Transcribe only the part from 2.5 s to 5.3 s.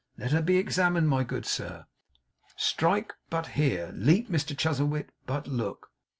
Strike, but hear! Leap, Mr Chuzzlewit,